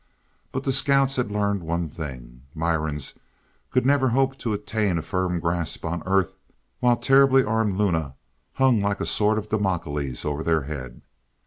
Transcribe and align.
But 0.51 0.63
the 0.63 0.71
scouts 0.71 1.17
had 1.17 1.29
learned 1.29 1.61
one 1.61 1.87
thing. 1.87 2.41
Mirans 2.55 3.19
could 3.69 3.85
never 3.85 4.07
hope 4.09 4.35
to 4.39 4.51
attain 4.51 4.97
a 4.97 5.03
firm 5.03 5.39
grasp 5.39 5.85
on 5.85 6.01
Earth 6.07 6.33
while 6.79 6.97
terribly 6.97 7.43
armed 7.43 7.77
Luna 7.77 8.15
hung 8.53 8.81
like 8.81 8.99
a 8.99 9.05
Sword 9.05 9.37
of 9.37 9.49
Damocles 9.49 10.25
over 10.25 10.41
their 10.43 10.63
heads. 10.63 11.01